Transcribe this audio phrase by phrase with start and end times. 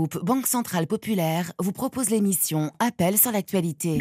[0.00, 4.00] groupe Banque Centrale Populaire vous propose l'émission Appel sur l'actualité.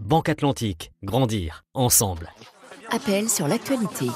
[0.00, 2.32] Banque Atlantique, grandir ensemble.
[2.90, 4.06] Appel sur l'actualité.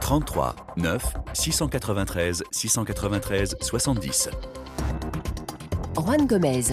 [0.00, 4.30] 33 9 693 693 70.
[5.96, 6.66] Juan Gomez.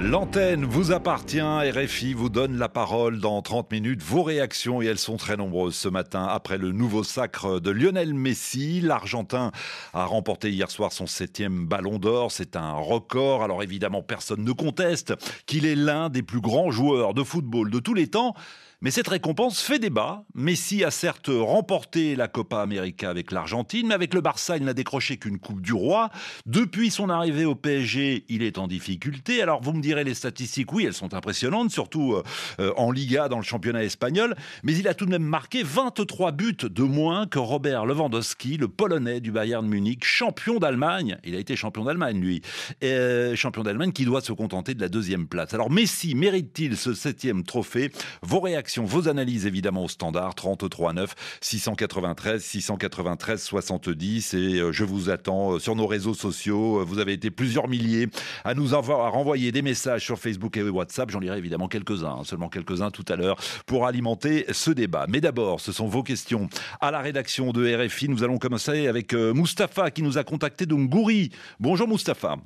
[0.00, 4.00] L'antenne vous appartient, RFI vous donne la parole dans 30 minutes.
[4.00, 8.14] Vos réactions, et elles sont très nombreuses ce matin, après le nouveau sacre de Lionel
[8.14, 8.80] Messi.
[8.80, 9.50] L'Argentin
[9.94, 12.30] a remporté hier soir son septième ballon d'or.
[12.30, 13.42] C'est un record.
[13.42, 15.14] Alors évidemment, personne ne conteste
[15.46, 18.34] qu'il est l'un des plus grands joueurs de football de tous les temps.
[18.80, 20.22] Mais cette récompense fait débat.
[20.36, 24.72] Messi a certes remporté la Copa América avec l'Argentine, mais avec le Barça, il n'a
[24.72, 26.10] décroché qu'une Coupe du Roi.
[26.46, 29.42] Depuis son arrivée au PSG, il est en difficulté.
[29.42, 32.22] Alors vous me direz les statistiques, oui, elles sont impressionnantes, surtout euh,
[32.60, 34.36] euh, en Liga, dans le championnat espagnol.
[34.62, 38.68] Mais il a tout de même marqué 23 buts de moins que Robert Lewandowski, le
[38.68, 41.18] Polonais du Bayern Munich, champion d'Allemagne.
[41.24, 42.42] Il a été champion d'Allemagne, lui.
[42.84, 45.52] Euh, champion d'Allemagne qui doit se contenter de la deuxième place.
[45.52, 47.90] Alors Messi mérite-t-il ce septième trophée?
[48.22, 54.84] Vos réactions vos analyses évidemment au standard 33 9 693 693 70 et euh, je
[54.84, 56.80] vous attends euh, sur nos réseaux sociaux.
[56.80, 58.08] Euh, vous avez été plusieurs milliers
[58.44, 61.10] à nous avoir à renvoyer des messages sur Facebook et WhatsApp.
[61.10, 65.06] J'en lirai évidemment quelques-uns, hein, seulement quelques-uns tout à l'heure pour alimenter ce débat.
[65.08, 66.48] Mais d'abord, ce sont vos questions
[66.80, 68.08] à la rédaction de RFI.
[68.08, 71.30] Nous allons commencer avec Mustapha qui nous a contacté de Ngouri.
[71.60, 72.36] Bonjour Mustapha.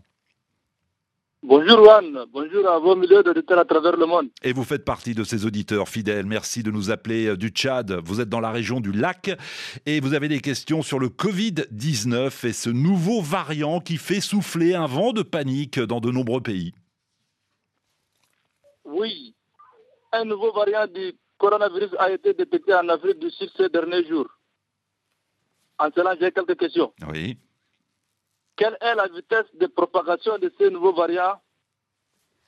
[1.44, 4.28] Bonjour Juan, bonjour à vos milieux d'auditeurs à travers le monde.
[4.44, 6.24] Et vous faites partie de ces auditeurs fidèles.
[6.24, 7.90] Merci de nous appeler euh, du Tchad.
[8.04, 9.28] Vous êtes dans la région du lac
[9.84, 14.74] et vous avez des questions sur le Covid-19 et ce nouveau variant qui fait souffler
[14.76, 16.74] un vent de panique dans de nombreux pays.
[18.84, 19.34] Oui,
[20.12, 24.28] un nouveau variant du coronavirus a été détecté en Afrique du Sud ces derniers jours.
[25.76, 26.92] En cela, j'ai quelques questions.
[27.10, 27.36] Oui.
[28.56, 31.40] Quelle est la vitesse de propagation de ces nouveaux variants?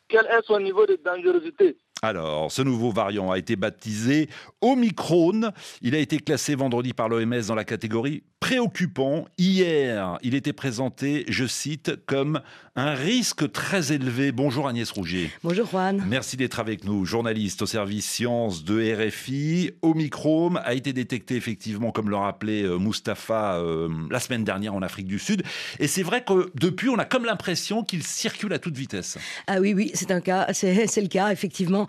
[0.09, 1.77] Quel est son niveau de dangerosité?
[2.03, 4.29] Alors, ce nouveau variant a été baptisé
[4.61, 5.53] Omicron.
[5.81, 9.25] Il a été classé vendredi par l'OMS dans la catégorie préoccupant.
[9.39, 12.43] Hier, il était présenté, je cite, comme
[12.77, 14.33] un risque très élevé.
[14.33, 15.31] Bonjour Agnès Rougier.
[15.43, 16.05] Bonjour Juan.
[16.07, 19.71] Merci d'être avec nous, journaliste au service sciences de RFI.
[19.81, 24.83] Omicron a été détecté effectivement, comme le rappelait euh, Mustapha euh, la semaine dernière en
[24.83, 25.43] Afrique du Sud.
[25.79, 29.17] Et c'est vrai que depuis, on a comme l'impression qu'il circule à toute vitesse.
[29.47, 31.87] Ah oui, oui, c'est un cas, c'est le cas effectivement.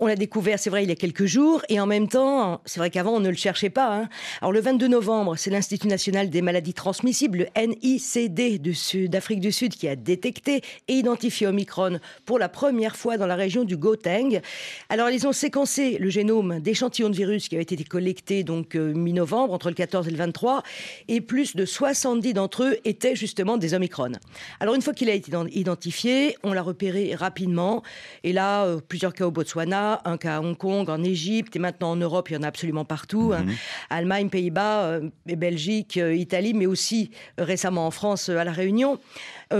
[0.00, 2.80] On l'a découvert, c'est vrai, il y a quelques jours, et en même temps, c'est
[2.80, 3.94] vrai qu'avant, on ne le cherchait pas.
[3.94, 4.08] Hein.
[4.42, 8.58] Alors, le 22 novembre, c'est l'Institut national des maladies transmissibles, le NICD
[9.08, 13.36] d'Afrique du Sud, qui a détecté et identifié Omicron pour la première fois dans la
[13.36, 14.40] région du Gauteng.
[14.88, 18.92] Alors, ils ont séquencé le génome d'échantillons de virus qui avaient été collectés donc euh,
[18.92, 20.64] mi-novembre, entre le 14 et le 23,
[21.06, 24.12] et plus de 70 d'entre eux étaient justement des Omicron.
[24.58, 27.84] Alors, une fois qu'il a été identifié, on l'a repéré rapidement,
[28.24, 31.60] et là, euh, plusieurs cas au Botswana, un cas à Hong Kong, en Égypte, et
[31.60, 33.32] maintenant en Europe, il y en a absolument partout.
[33.32, 33.44] Hein.
[33.44, 33.54] Mhm.
[33.90, 35.08] Allemagne, Pays-Bas, euh,
[35.44, 38.98] Belgique, euh, Italie, mais aussi euh, récemment en France, à La Réunion.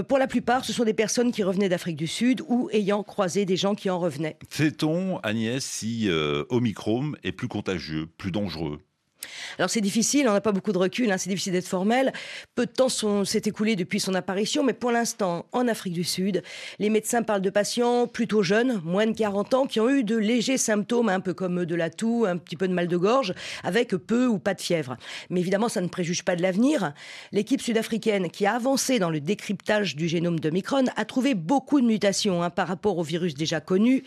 [0.09, 3.45] pour la plupart, ce sont des personnes qui revenaient d'Afrique du Sud ou ayant croisé
[3.45, 4.37] des gens qui en revenaient.
[4.51, 6.09] Sait-on, Agnès, si
[6.49, 8.81] Omicron est plus contagieux, plus dangereux?
[9.59, 12.13] Alors c'est difficile, on n'a pas beaucoup de recul, hein, c'est difficile d'être formel.
[12.55, 16.43] Peu de temps s'est écoulé depuis son apparition, mais pour l'instant, en Afrique du Sud,
[16.79, 20.17] les médecins parlent de patients plutôt jeunes, moins de 40 ans, qui ont eu de
[20.17, 23.35] légers symptômes, un peu comme de la toux, un petit peu de mal de gorge,
[23.63, 24.97] avec peu ou pas de fièvre.
[25.31, 26.93] Mais évidemment, ça ne préjuge pas de l'avenir.
[27.33, 31.81] L'équipe sud-africaine qui a avancé dans le décryptage du génome de Micron a trouvé beaucoup
[31.81, 34.05] de mutations hein, par rapport au virus déjà connu.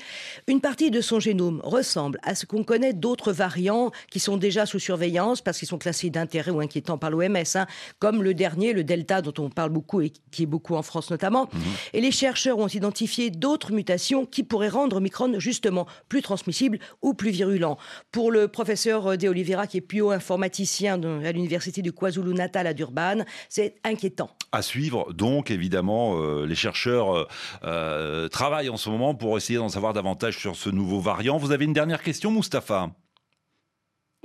[0.47, 4.66] Une partie de son génome ressemble à ce qu'on connaît d'autres variants qui sont déjà
[4.66, 5.06] sous surveillance
[5.44, 7.66] parce qu'ils sont classés d'intérêt ou inquiétants par l'OMS, hein,
[8.00, 11.09] comme le dernier, le Delta, dont on parle beaucoup et qui est beaucoup en France
[11.12, 11.50] notamment.
[11.53, 11.62] Mhm.
[11.94, 17.13] Et les chercheurs ont identifié d'autres mutations qui pourraient rendre Omicron justement plus transmissible ou
[17.13, 17.78] plus virulent.
[18.12, 23.76] Pour le professeur De Oliveira, qui est bioinformaticien à l'université du KwaZulu-Natal à Durban, c'est
[23.84, 24.29] inquiétant.
[24.52, 27.28] À suivre, donc évidemment, euh, les chercheurs euh,
[27.64, 31.37] euh, travaillent en ce moment pour essayer d'en savoir davantage sur ce nouveau variant.
[31.37, 32.91] Vous avez une dernière question, Mustapha?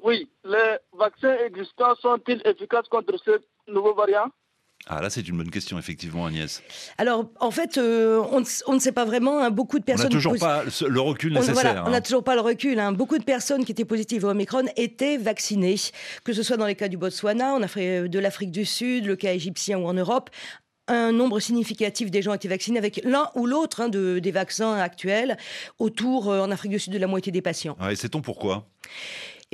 [0.03, 4.31] Oui, les vaccins existants sont-ils efficaces contre ce nouveau variant?
[4.89, 6.61] Ah là, c'est une bonne question, effectivement, Agnès.
[6.99, 8.41] Alors, en fait, euh, on,
[8.75, 9.39] ne sait pas vraiment.
[9.39, 10.07] Hein, beaucoup de personnes.
[10.07, 11.85] On n'a toujours pas le recul nécessaire.
[11.87, 12.81] On n'a toujours pas le recul.
[12.81, 12.91] Hein.
[12.91, 15.77] Beaucoup de personnes qui étaient positives au Omicron étaient vaccinées,
[16.25, 19.07] que ce soit dans les cas du Botswana, on a fait de l'Afrique du Sud,
[19.07, 20.31] le cas égyptien ou en Europe
[20.89, 24.33] un nombre significatif des gens ont été vaccinés avec l'un ou l'autre hein, de, des
[24.33, 25.37] vaccins actuels,
[25.79, 27.77] autour, euh, en Afrique du Sud, de la moitié des patients.
[27.89, 28.67] et sait-on pourquoi?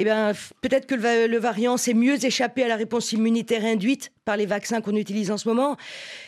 [0.01, 4.37] Eh bien, peut-être que le, variant s'est mieux échappé à la réponse immunitaire induite par
[4.37, 5.77] les vaccins qu'on utilise en ce moment.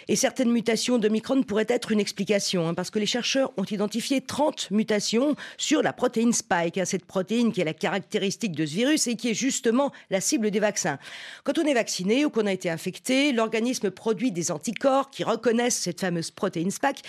[0.08, 3.64] Et certaines mutations de Micron pourraient être une explication, hein, parce que les chercheurs ont
[3.64, 8.66] identifié 30 mutations sur la protéine Spike, hein, cette protéine qui est la caractéristique de
[8.66, 10.98] ce virus et qui est justement la cible des vaccins.
[11.44, 15.78] Quand on est vacciné ou qu'on a été infecté, l'organisme produit des anticorps qui reconnaissent
[15.78, 17.04] cette fameuse protéine Spike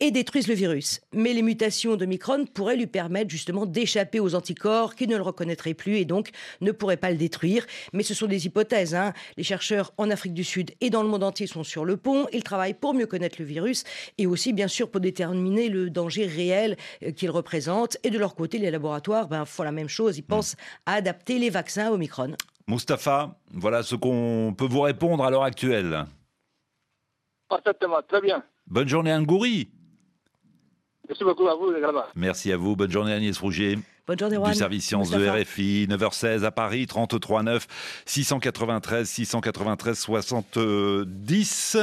[0.00, 1.00] et détruisent le virus.
[1.12, 5.22] Mais les mutations de Micron pourraient lui permettre justement d'échapper aux anticorps qui ne le
[5.22, 6.30] reconnaîtraient plus et donc
[6.60, 7.66] ne pourraient pas le détruire.
[7.92, 8.94] Mais ce sont des hypothèses.
[8.94, 9.12] Hein.
[9.36, 12.26] Les chercheurs en Afrique du Sud et dans le monde entier sont sur le pont.
[12.32, 13.84] Ils travaillent pour mieux connaître le virus
[14.18, 17.98] et aussi bien sûr pour déterminer le danger réel euh, qu'il représente.
[18.02, 20.18] Et de leur côté, les laboratoires ben, font la même chose.
[20.18, 20.56] Ils pensent
[20.86, 22.34] à adapter les vaccins au Micron.
[22.66, 26.06] Mustapha, voilà ce qu'on peut vous répondre à l'heure actuelle.
[27.48, 28.44] Parfaitement, très bien.
[28.68, 29.68] Bonne journée à Ngouri.
[31.10, 32.04] Merci beaucoup à vous également.
[32.14, 32.76] Merci à vous.
[32.76, 33.76] Bonne journée Agnès Rouget.
[34.10, 37.66] Bonne journée, Du service sciences de RFI, 9h16 à Paris, 33 9
[38.06, 41.76] 693 693 70.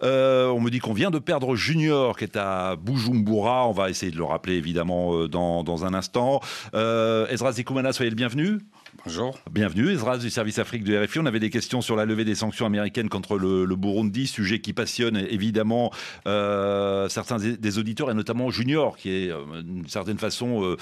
[0.00, 3.68] on me dit qu'on vient de perdre Junior qui est à Bujumbura.
[3.68, 6.40] On va essayer de le rappeler évidemment euh, dans, dans un instant.
[6.72, 8.60] Euh, Ezra Zikoumana, soyez le bienvenu.
[9.04, 9.38] Bonjour.
[9.50, 11.18] Bienvenue, Ezra du service Afrique de RFI.
[11.18, 14.72] On avait des questions sur la levée des sanctions américaines contre le, Burundi, sujet qui
[14.72, 15.92] passionne évidemment
[16.26, 20.76] euh, certains des auditeurs et notamment Junior, qui est euh, d'une certaine façon euh,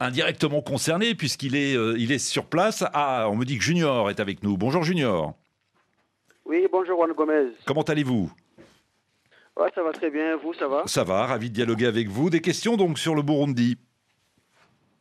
[0.00, 2.84] indirectement concerné puisqu'il est, il est sur place.
[2.94, 4.56] Ah, on me dit que Junior est avec nous.
[4.56, 5.34] Bonjour Junior.
[6.44, 7.52] Oui, bonjour Juan Gomez.
[7.66, 8.30] Comment allez-vous?
[9.56, 10.36] Ouais, ça va très bien.
[10.36, 10.84] Vous, ça va?
[10.86, 12.30] Ça va, ravi de dialoguer avec vous.
[12.30, 13.76] Des questions donc sur le Burundi?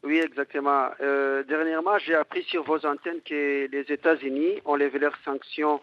[0.03, 0.89] Oui, exactement.
[1.01, 5.81] Euh, dernièrement, j'ai appris sur vos antennes que les États-Unis ont levé leurs sanctions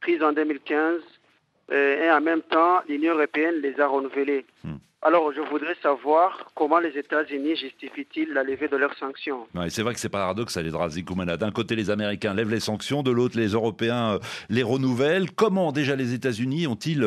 [0.00, 1.00] prises en 2015
[1.70, 4.44] euh, et en même temps, l'Union européenne les a renouvelées.
[4.64, 4.76] Hmm.
[5.04, 9.94] Alors, je voudrais savoir comment les États-Unis justifient-ils la levée de leurs sanctions C'est vrai
[9.94, 11.36] que c'est paradoxal, les Koumana.
[11.36, 14.18] D'un côté, les Américains lèvent les sanctions, de l'autre, les Européens euh,
[14.48, 15.32] les renouvellent.
[15.32, 17.04] Comment déjà les États-Unis ont-ils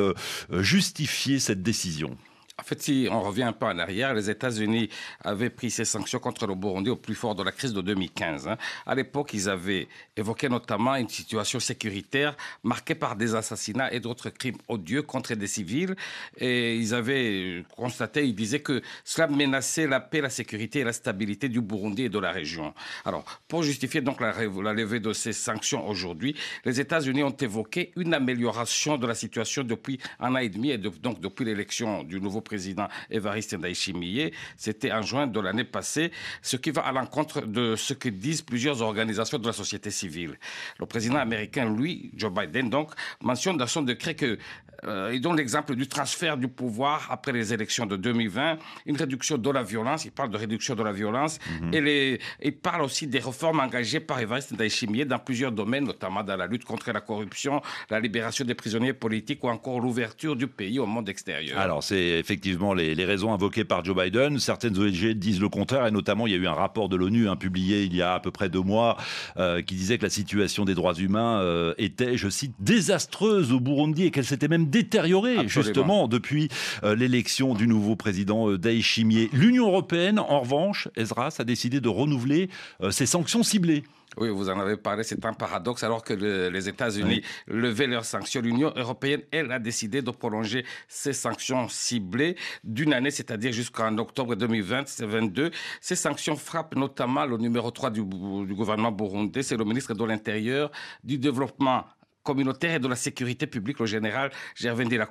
[0.52, 2.18] justifié cette décision?
[2.58, 4.90] En fait, si on revient un peu en arrière, les États-Unis
[5.22, 8.48] avaient pris ces sanctions contre le Burundi au plus fort de la crise de 2015.
[8.48, 8.58] Hein.
[8.86, 14.30] À l'époque, ils avaient évoqué notamment une situation sécuritaire marquée par des assassinats et d'autres
[14.30, 15.98] crimes odieux contre des civils.
[16.38, 20.94] Et ils avaient constaté, ils disaient que cela menaçait la paix, la sécurité et la
[20.94, 22.74] stabilité du Burundi et de la région.
[23.04, 24.32] Alors, pour justifier donc la,
[24.74, 30.00] levée de ces sanctions aujourd'hui, les États-Unis ont évoqué une amélioration de la situation depuis
[30.22, 34.32] un an et demi et donc depuis l'élection du nouveau président Évariste Ndayishimiye.
[34.56, 36.12] C'était en juin de l'année passée,
[36.42, 40.40] ce qui va à l'encontre de ce que disent plusieurs organisations de la société civile.
[40.80, 44.38] Le président américain, lui, Joe Biden, donc, mentionne dans son décret que
[44.84, 49.38] euh, il donne l'exemple du transfert du pouvoir après les élections de 2020, une réduction
[49.38, 50.06] de la violence.
[50.06, 51.74] Il parle de réduction de la violence mhm.
[51.74, 56.24] et les, il parle aussi des réformes engagées par Evariste Ndayishimiye dans plusieurs domaines, notamment
[56.24, 60.48] dans la lutte contre la corruption, la libération des prisonniers politiques ou encore l'ouverture du
[60.48, 61.58] pays au monde extérieur.
[61.58, 62.35] Alors, c'est effectivement
[62.76, 64.40] les, les, raisons invoquées par Joe Biden.
[64.40, 67.28] Certaines ONG disent le contraire et notamment, il y a eu un rapport de l'ONU
[67.30, 68.98] hein, publié il y a à peu près deux mois
[69.38, 73.60] euh, qui disait que la situation des droits humains euh, était, je cite, désastreuse au
[73.60, 76.50] Burundi et qu'elle s'était même détérioré justement depuis
[76.84, 79.30] euh, l'élection du nouveau président Daishimie.
[79.34, 82.50] L'Union européenne, en revanche, Ezra, a décidé de renouveler
[82.92, 83.84] ses sanctions ciblées.
[84.18, 85.84] Oui, vous en avez parlé, c'est un paradoxe.
[85.84, 91.12] Alors que les États-Unis levaient leurs sanctions, l'Union européenne, elle, a décidé de prolonger ces
[91.14, 95.52] sanctions ciblées d'une année, c'est-à-dire jusqu'en octobre 2022.
[95.82, 100.04] Ces sanctions frappent notamment le numéro 3 du, du gouvernement burundais, c'est le ministre de
[100.06, 100.72] l'Intérieur,
[101.04, 101.86] du Développement
[102.26, 105.06] communautaire et de la sécurité publique, le général Gervin de la.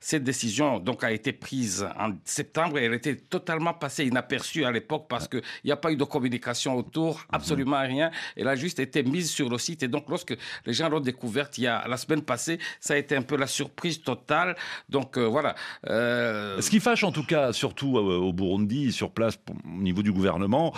[0.00, 4.72] Cette décision donc a été prise en septembre et elle était totalement passée inaperçue à
[4.72, 7.24] l'époque parce qu'il n'y a pas eu de communication autour, mhm.
[7.32, 8.10] absolument rien.
[8.36, 11.58] Elle a juste été mise sur le site et donc lorsque les gens l'ont découverte
[11.58, 14.56] il y a la semaine passée, ça a été un peu la surprise totale.
[14.88, 15.54] Donc euh, voilà.
[15.88, 20.02] Euh, Ce qui fâche en tout cas, surtout euh, au Burundi, sur place au niveau
[20.02, 20.72] du gouvernement,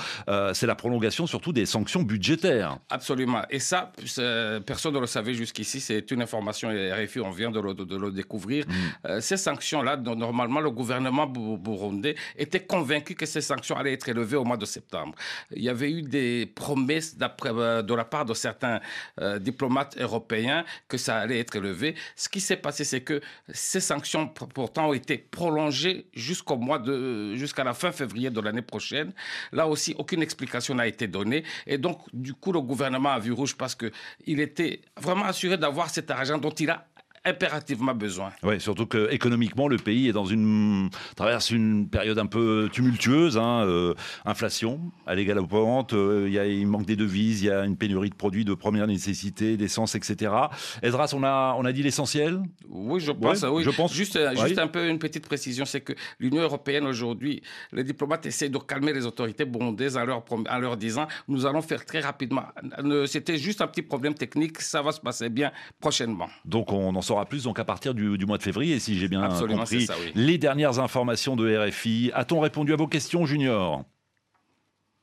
[0.52, 2.78] c'est la prolongation surtout des sanctions budgétaires.
[2.90, 3.42] Absolument.
[3.50, 3.92] Et ça,
[4.66, 8.66] personne ne le savait jusqu'ici, c'est une information RFI, on vient de le, découvrir.
[8.66, 8.72] Mm.
[9.06, 14.36] Euh, ces sanctions-là, normalement, le gouvernement burundais était convaincu que ces sanctions allaient être élevées
[14.36, 15.14] au mois de septembre.
[15.54, 18.80] Il y avait eu des promesses euh, de la part de certains
[19.20, 21.94] euh, diplomates européens que ça allait être élevé.
[22.14, 23.20] Ce qui s'est passé, c'est que
[23.52, 28.62] ces sanctions, pourtant, ont été prolongées jusqu'au mois de, jusqu'à la fin février de l'année
[28.62, 29.12] prochaine.
[29.52, 31.44] Là aussi, aucune explication n'a été donnée.
[31.66, 33.90] Et donc, du coup, le gouvernement a vu rouge parce que
[34.26, 36.86] il était vraiment assuré d'avoir cet argent dont il a
[37.26, 38.30] impérativement besoin.
[38.42, 43.36] Oui, surtout que économiquement, le pays est dans une traverse une période un peu tumultueuse,
[43.36, 45.46] hein, euh, inflation à l'égal au
[45.92, 48.44] euh, il y a il manque des devises, il y a une pénurie de produits
[48.44, 50.32] de première nécessité, d'essence, etc.
[50.82, 52.40] Esdras, on a on a dit l'essentiel?
[52.68, 53.42] Oui, je pense.
[53.42, 53.64] oui.
[53.64, 53.92] Je pense.
[53.92, 57.42] Juste, juste un peu une petite précision, c'est que l'Union européenne aujourd'hui,
[57.72, 61.62] les diplomates essaient de calmer les autorités burundaises en leur, en leur disant nous allons
[61.62, 62.44] faire très rapidement.
[63.06, 66.28] C'était juste un petit problème technique, ça va se passer bien prochainement.
[66.44, 69.28] Donc on en saura plus donc à partir du, mois de février, si j'ai bien
[69.28, 72.10] compris les dernières informations de RFI.
[72.14, 73.84] A-t-on répondu à vos questions, Junior?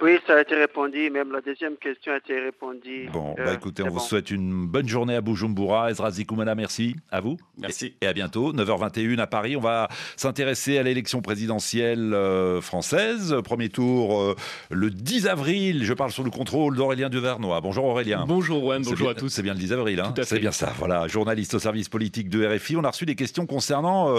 [0.02, 1.10] Oui, ça a été répondu.
[1.10, 3.08] Même la deuxième question a été répondue.
[3.14, 5.92] Bon, bah euh, écoutez, on vous souhaite une bonne journée à Bujumbura.
[5.92, 7.38] Ezra Zikoumana, merci à vous.
[7.58, 7.96] Merci.
[8.02, 8.52] Et à bientôt.
[8.52, 9.56] 9h21 à Paris.
[9.56, 13.34] On va s'intéresser à l'élection présidentielle euh, française.
[13.46, 14.36] Premier tour euh,
[14.72, 15.86] le 10 avril.
[15.86, 17.62] Je parle sous le contrôle d'Aurélien Duvernois.
[17.62, 18.26] Bonjour Aurélien.
[18.28, 19.30] Bonjour Juan, bonjour à tous.
[19.30, 20.74] C'est bien le 10 avril, hein C'est bien ça.
[20.80, 22.76] Voilà, journaliste au service politique de RFI.
[22.76, 24.14] On a reçu des questions concernant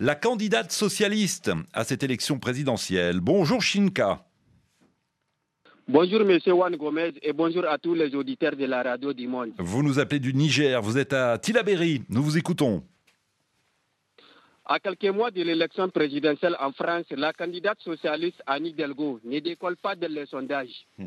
[0.00, 3.20] la candidate socialiste à cette élection présidentielle.
[3.20, 4.26] Bonjour Shinka.
[5.88, 9.52] Bonjour Monsieur Juan Gomez et bonjour à tous les auditeurs de la radio du monde.
[9.58, 12.82] Vous nous appelez du Niger, vous êtes à Tilaberi, nous vous écoutons.
[14.64, 19.76] À quelques mois de l'élection présidentielle en France, la candidate socialiste Annie Delgo ne décolle
[19.76, 20.88] pas dans les sondages.
[20.98, 21.06] Hmm.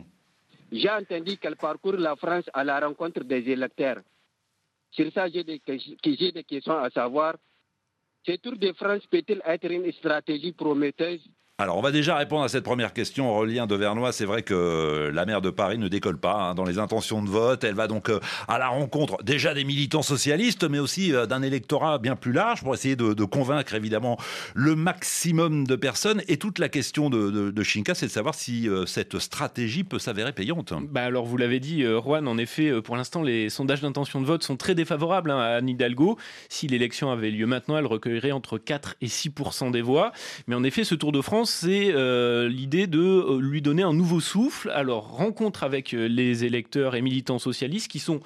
[0.72, 3.98] J'ai entendu qu'elle parcourt la France à la rencontre des électeurs.
[4.92, 7.36] Sur ça, j'ai des, des questions à savoir.
[8.26, 11.20] Ce Tour de France peut-il être une stratégie prometteuse
[11.60, 13.36] alors, on va déjà répondre à cette première question.
[13.36, 16.64] Aurélien de Vernois, c'est vrai que la maire de Paris ne décolle pas hein, dans
[16.64, 17.66] les intentions de vote.
[17.66, 21.42] Elle va donc euh, à la rencontre déjà des militants socialistes, mais aussi euh, d'un
[21.42, 24.18] électorat bien plus large pour essayer de, convaincre évidemment
[24.56, 26.22] le maximum de personnes.
[26.30, 30.00] Et toute la question de, de, Shinka, c'est de savoir si euh, cette stratégie peut
[30.00, 30.74] s'avérer payante.
[30.90, 34.44] Bah alors, vous l'avez dit, Juan, en effet, pour l'instant, les sondages d'intention de vote
[34.44, 36.18] sont très défavorables hein, à Anne Hidalgo.
[36.48, 39.32] Si l'élection avait lieu maintenant, elle recueillerait entre 4 et 6
[39.74, 40.14] des voix.
[40.48, 43.94] Mais en effet, ce Tour de France, c'est euh, l'idée de euh, lui donner un
[43.94, 44.70] nouveau souffle.
[44.70, 48.20] Alors, rencontre avec euh, les électeurs et militants socialistes qui sont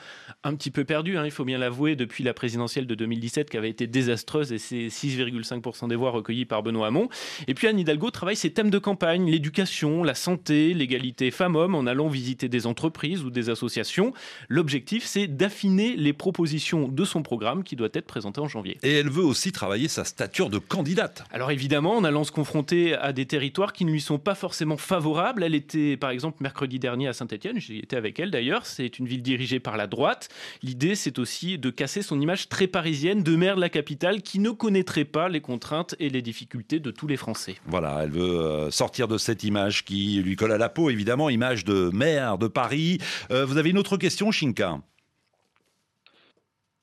[0.44, 3.58] un petit peu perdus, hein, il faut bien l'avouer, depuis la présidentielle de 2017 qui
[3.58, 7.08] avait été désastreuse et c'est 6,5% des voix recueillies par Benoît Hamon.
[7.48, 11.88] Et puis Anne Hidalgo travaille ses thèmes de campagne, l'éducation, la santé, l'égalité femmes-hommes en
[11.88, 14.14] allant visiter des entreprises ou des associations.
[14.50, 18.78] L'objectif, c'est d'affiner les propositions de son programme qui doit être présenté en janvier.
[18.84, 21.24] Et elle veut aussi travailler sa stature de candidate.
[21.32, 24.78] Alors évidemment, en allant se confronter à des territoires qui ne lui sont pas forcément
[24.78, 25.44] favorables.
[25.44, 29.08] Elle était par exemple mercredi dernier à Saint-Etienne, j'y étais avec elle d'ailleurs, c'est une
[29.08, 30.30] ville dirigée par la droite.
[30.62, 34.40] L'idée c'est aussi de casser son image très parisienne de maire de la capitale qui
[34.40, 37.56] ne connaîtrait pas les contraintes et les difficultés de tous les Français.
[37.66, 41.30] Voilà, elle veut euh, sortir de cette image qui lui colle à la peau évidemment,
[41.30, 42.98] image de maire de Paris.
[43.32, 44.80] Euh, vous avez une autre question, Shinka?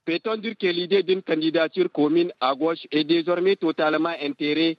[0.04, 4.78] Peut-on dire que l'idée d'une candidature commune à gauche est désormais totalement intérêt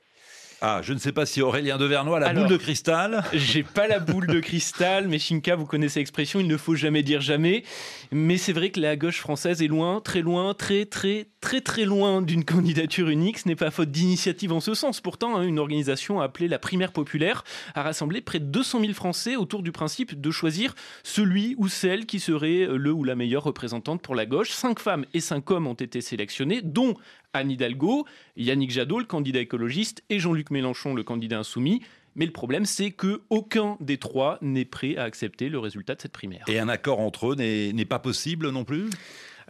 [0.63, 3.23] ah, je ne sais pas si Aurélien de Vernois a la boule de cristal.
[3.33, 7.01] J'ai pas la boule de cristal, mais Shinka, vous connaissez l'expression, il ne faut jamais
[7.01, 7.63] dire jamais.
[8.11, 11.83] Mais c'est vrai que la gauche française est loin, très loin, très, très, très, très
[11.83, 13.39] loin d'une candidature unique.
[13.39, 15.01] Ce n'est pas faute d'initiative en ce sens.
[15.01, 19.35] Pourtant, hein, une organisation appelée la Primaire Populaire a rassemblé près de 200 000 Français
[19.35, 24.03] autour du principe de choisir celui ou celle qui serait le ou la meilleure représentante
[24.03, 24.51] pour la gauche.
[24.51, 26.93] Cinq femmes et cinq hommes ont été sélectionnés, dont
[27.33, 31.81] Anne Hidalgo, Yannick Jadot, le candidat écologiste, et Jean-Luc Mélenchon, le candidat insoumis.
[32.15, 36.01] Mais le problème, c'est que aucun des trois n'est prêt à accepter le résultat de
[36.01, 36.43] cette primaire.
[36.49, 38.89] Et un accord entre eux n'est pas possible non plus?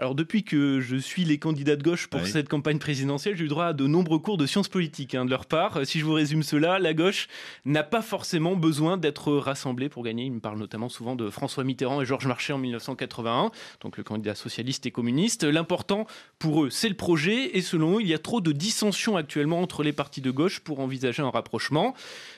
[0.01, 3.47] Alors depuis que je suis les candidats de gauche pour cette campagne présidentielle, j'ai eu
[3.47, 5.85] droit à de nombreux cours de sciences politiques hein, de leur part.
[5.85, 7.27] Si je vous résume cela, la gauche
[7.65, 10.25] n'a pas forcément besoin d'être rassemblée pour gagner.
[10.25, 14.03] Il me parle notamment souvent de François Mitterrand et Georges Marchais en 1981, donc le
[14.03, 15.43] candidat socialiste et communiste.
[15.43, 16.07] L'important
[16.39, 19.61] pour eux, c'est le projet et selon eux, il y a trop de dissensions actuellement
[19.61, 21.93] entre les partis de gauche pour envisager un rapprochement.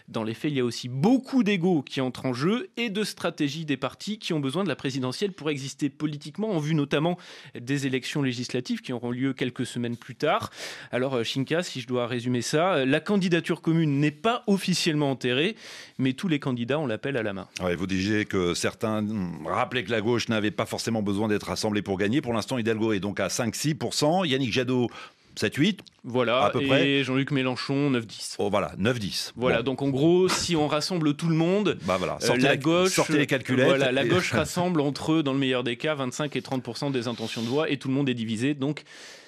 [0.09, 3.05] Dans les faits, il y a aussi beaucoup d'ego qui entrent en jeu et de
[3.05, 7.17] stratégies des partis qui ont besoin de la présidentielle pour exister politiquement, en vue notamment
[7.59, 10.51] des élections législatives qui auront lieu quelques semaines plus tard.
[10.91, 15.11] Alors, euh, Shinka, si je dois résumer ça, euh, la candidature commune n'est pas officiellement
[15.11, 15.55] enterrée,
[15.97, 17.47] mais tous les candidats ont l'appel à la main.
[17.77, 19.05] vous disiez que certains
[19.45, 22.21] rappelaient que la gauche n'avait pas forcément besoin d'être rassemblée pour gagner.
[22.21, 24.25] Pour l'instant, Hidalgo est donc à 5-6%.
[24.25, 24.89] Yannick Jadot
[25.37, 26.87] 7-8 Voilà, à peu près.
[26.87, 28.35] et Jean-Luc Mélenchon 9-10.
[28.39, 29.31] Oh voilà, 9-10.
[29.35, 32.91] Voilà, donc en gros, si on rassemble tout le monde, bah voilà, euh, la, gauche,
[32.91, 33.67] sortez les calculettes.
[33.67, 37.07] Voilà, la gauche rassemble entre eux, dans le meilleur des cas, 25 et 30 des
[37.07, 38.83] intentions de voix, et tout le monde est divisé, donc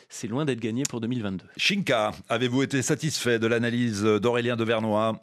[0.10, 1.46] c'est loin d'être gagné pour 2022.
[1.58, 5.20] Shinka, avez-vous été satisfait de l'analyse d'Aurélien de Vernois?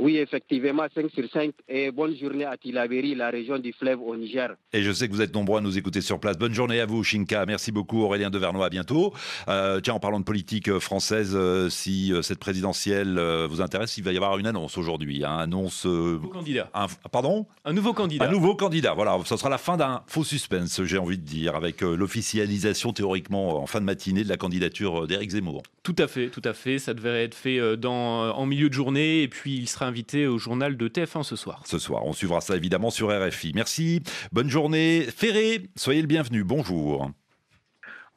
[0.00, 1.50] Oui, effectivement, 5 sur 5.
[1.68, 4.54] Et bonne journée à Tilaberi, la région du fleuve au Niger.
[4.72, 6.38] Et je sais que vous êtes nombreux à nous écouter sur place.
[6.38, 7.44] Bonne journée à vous, Shinka.
[7.46, 8.66] Merci beaucoup, Aurélien Devernois.
[8.66, 9.12] À bientôt.
[9.48, 13.18] Euh, tiens, en parlant de politique euh, française, euh, si cette présidentielle
[13.50, 15.24] vous intéresse, il va y avoir une annonce aujourd'hui.
[15.24, 15.84] Hein, annonce.
[15.84, 16.70] un nouveau candidat.
[17.10, 17.46] pardon?
[17.64, 18.26] Un nouveau candidat.
[18.26, 18.94] Un nouveau candidat.
[18.94, 23.60] Voilà, ce sera la fin d'un faux suspense, j'ai envie de dire, avec l'officialisation théoriquement
[23.60, 25.62] en fin de matinée de la candidature d'Éric Zemmour.
[25.82, 26.78] Tout à fait, tout à fait.
[26.78, 30.38] Ça devrait être fait dans, en milieu de journée et puis il sera invité au
[30.38, 31.62] journal de TF1 ce soir.
[31.66, 33.52] Ce soir, on suivra ça évidemment sur RFI.
[33.54, 35.02] Merci, bonne journée.
[35.02, 37.10] Ferré, soyez le bienvenu, bonjour.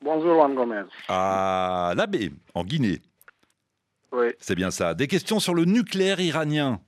[0.02, 0.84] Bonjour Juan Gomez.
[1.08, 3.02] À l'abbé, en Guinée.
[4.12, 4.28] Oui.
[4.40, 4.94] C'est bien ça.
[4.94, 6.82] Des questions sur le nucléaire iranien.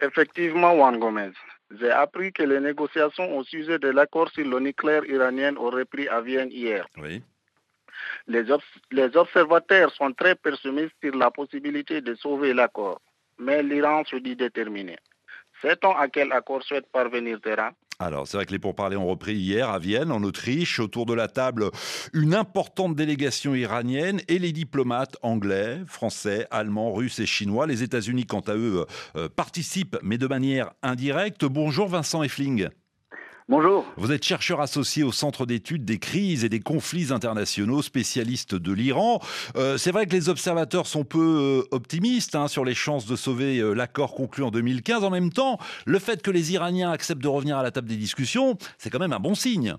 [0.00, 1.32] Effectivement, Juan Gomez.
[1.80, 6.08] J'ai appris que les négociations au sujet de l'accord sur le nucléaire iranien auraient pris
[6.08, 6.86] à Vienne hier.
[6.98, 7.22] Oui.
[8.26, 8.44] Les,
[8.90, 13.00] les observateurs sont très pessimistes sur la possibilité de sauver l'accord
[13.42, 14.96] mais l'Iran se dit déterminé.
[15.60, 17.70] Sait-on à quel accord souhaite parvenir Téhéran?
[17.98, 20.80] Alors, c'est vrai que les pourparlers ont repris hier à Vienne, en Autriche.
[20.80, 21.70] Autour de la table,
[22.12, 27.68] une importante délégation iranienne et les diplomates anglais, français, allemands, russes et chinois.
[27.68, 31.44] Les États-Unis, quant à eux, euh, participent, mais de manière indirecte.
[31.44, 32.68] Bonjour Vincent Effling.
[33.52, 33.84] Bonjour.
[33.98, 38.72] Vous êtes chercheur associé au Centre d'études des crises et des conflits internationaux, spécialiste de
[38.72, 39.20] l'Iran.
[39.56, 43.14] Euh, c'est vrai que les observateurs sont peu euh, optimistes hein, sur les chances de
[43.14, 45.04] sauver euh, l'accord conclu en 2015.
[45.04, 47.96] En même temps, le fait que les Iraniens acceptent de revenir à la table des
[47.96, 49.76] discussions, c'est quand même un bon signe.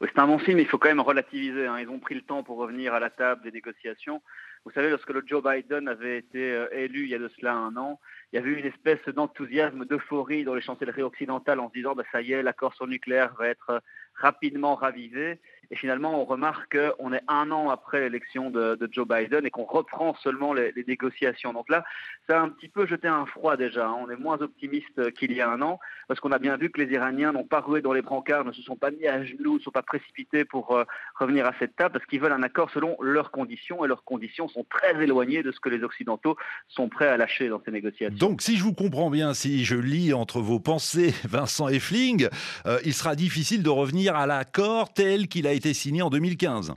[0.00, 1.68] Oui, c'est un bon signe, mais il faut quand même relativiser.
[1.68, 1.78] Hein.
[1.80, 4.20] Ils ont pris le temps pour revenir à la table des négociations.
[4.66, 7.76] Vous savez, lorsque le Joe Biden avait été élu il y a de cela un
[7.76, 8.00] an,
[8.32, 12.02] il y avait une espèce d'enthousiasme, d'euphorie dans les chancelleries occidentales en se disant bah,
[12.10, 13.80] ça y est, l'accord sur le nucléaire va être
[14.18, 15.38] rapidement ravivé.
[15.70, 19.64] Et finalement, on remarque qu'on est un an après l'élection de, Joe Biden et qu'on
[19.64, 21.52] reprend seulement les, négociations.
[21.52, 21.84] Donc là,
[22.28, 23.88] ça a un petit peu jeté un froid déjà.
[23.88, 23.96] Hein.
[24.00, 26.80] On est moins optimiste qu'il y a un an parce qu'on a bien vu que
[26.80, 29.54] les Iraniens n'ont pas roué dans les brancards, ne se sont pas mis à genoux,
[29.54, 30.84] ne sont pas précipités pour euh,
[31.18, 34.48] revenir à cette table parce qu'ils veulent un accord selon leurs conditions et leurs conditions
[34.48, 36.36] sont très éloignées de ce que les Occidentaux
[36.68, 38.16] sont prêts à lâcher dans ces négociations.
[38.16, 42.28] Donc, si je vous comprends bien, si je lis entre vos pensées, Vincent Effling,
[42.66, 46.74] euh, il sera difficile de revenir à l'accord tel qu'il a été signé en 2015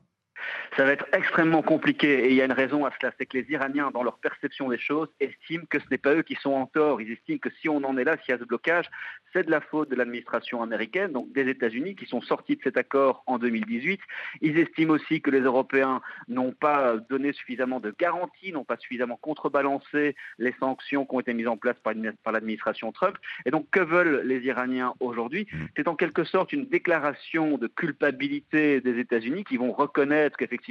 [0.80, 3.38] ça va être extrêmement compliqué et il y a une raison à cela, c'est que
[3.38, 6.54] les Iraniens, dans leur perception des choses, estiment que ce n'est pas eux qui sont
[6.54, 7.02] en tort.
[7.02, 8.86] Ils estiment que si on en est là, s'il y a ce blocage,
[9.34, 12.78] c'est de la faute de l'administration américaine, donc des États-Unis qui sont sortis de cet
[12.78, 14.00] accord en 2018.
[14.40, 19.18] Ils estiment aussi que les Européens n'ont pas donné suffisamment de garanties, n'ont pas suffisamment
[19.18, 21.94] contrebalancé les sanctions qui ont été mises en place par,
[22.32, 23.18] l'administration Trump.
[23.46, 25.46] Et donc, que veulent les Iraniens aujourd'hui?
[25.52, 25.58] Mm.
[25.76, 30.69] C'est en quelque sorte une déclaration de culpabilité des États-Unis qui vont reconnaître qu'effectivement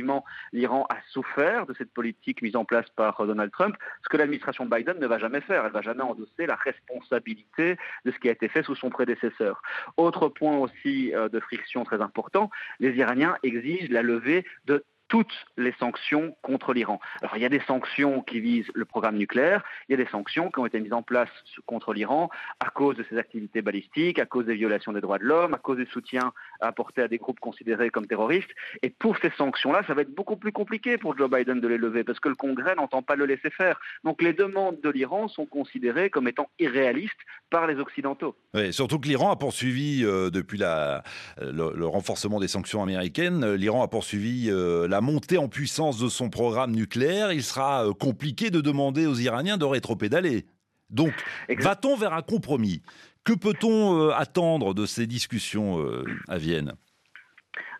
[0.53, 4.67] l'Iran a souffert de cette politique mise en place par Donald Trump, ce que l'administration
[4.67, 5.63] Biden ne va jamais faire.
[5.63, 8.91] Elle ne va jamais endosser la responsabilité de ce qui a été fait sous son
[8.91, 9.63] prédécesseur.
[9.97, 15.47] Autre point aussi euh, de friction très important, les Iraniens exigent la levée de toutes
[15.57, 17.01] les sanctions contre l'Iran.
[17.23, 20.11] Alors il y a des sanctions qui visent le programme nucléaire, il y a des
[20.11, 21.31] sanctions qui ont été mises en place
[21.66, 25.25] contre l'Iran à cause de ses activités balistiques, à cause des violations des droits de
[25.25, 28.51] l'homme, à cause du soutien apporté à des groupes considérés comme terroristes.
[28.83, 31.79] Et pour ces sanctions-là, ça va être beaucoup plus compliqué pour Joe Biden de les
[31.79, 33.81] lever parce que le Congrès n'entend pas le laisser faire.
[34.05, 37.12] Donc les demandes de l'Iran sont considérées comme étant irréalistes
[37.51, 38.37] par les Occidentaux.
[38.55, 41.03] Oui, surtout que l'Iran a poursuivi, euh, depuis la,
[41.40, 46.09] le, renforcement des sanctions américaines, euh, l'Iran a poursuivi euh, la montée en puissance de
[46.09, 47.33] son programme nucléaire.
[47.33, 50.47] Il sera compliqué de demander aux Iraniens de rétropédaler.
[50.91, 51.13] Donc,
[51.59, 52.83] va-t-on vers un compromis?
[53.25, 55.85] Que peut-on attendre de ces discussions
[56.29, 56.73] à Vienne?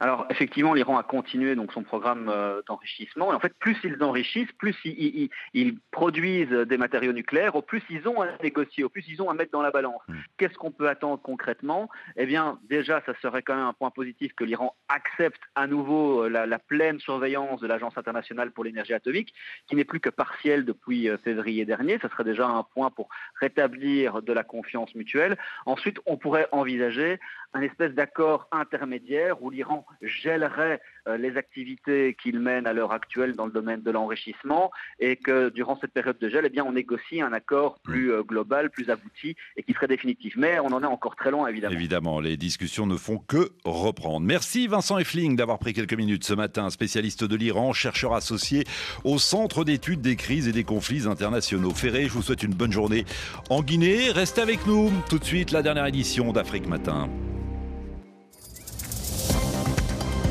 [0.01, 3.33] Alors effectivement, l'Iran a continué donc son programme euh, d'enrichissement.
[3.33, 8.07] Et en fait, plus ils enrichissent, plus ils, produisent des matériaux nucléaires, au plus ils
[8.07, 10.01] ont à négocier, au plus ils ont à mettre dans la balance.
[10.09, 10.17] Hmm.
[10.37, 11.89] Qu'est-ce qu'on peut attendre concrètement?
[12.17, 16.25] Eh bien, déjà, ça serait quand même un point positif que l'Iran accepte à nouveau
[16.25, 19.33] euh, la, pleine surveillance de l'Agence internationale pour l'énergie atomique,
[19.67, 21.99] qui n'est plus que partielle depuis euh, février dernier.
[22.01, 23.09] Ça serait déjà un point pour
[23.41, 25.37] rétablir de la confiance mutuelle.
[25.67, 27.19] Ensuite, on pourrait envisager
[27.55, 33.35] un espèce d'accord intermédiaire où l'Iran gèlerait euh, les activités qu'il mène à l'heure actuelle
[33.35, 34.71] dans le domaine de l'enrichissement
[35.01, 38.23] et que durant cette période de gel, eh bien, on négocie un accord plus euh,
[38.23, 40.35] global, plus abouti et qui serait définitif.
[40.37, 41.75] Mais on en est encore très loin, évidemment.
[41.75, 44.27] Évidemment, les discussions ne font que reprendre.
[44.27, 48.65] Merci Vincent Effling d'avoir pris quelques minutes ce matin, spécialiste de l'Iran, chercheur associé
[49.05, 51.71] au Centre d'études des crises et des conflits internationaux.
[51.71, 53.05] Ferré, je vous souhaite une bonne journée
[53.51, 54.11] en Guinée.
[54.11, 54.93] Restez avec nous.
[55.09, 57.09] Tout de suite, la dernière édition d'Afrique Matin.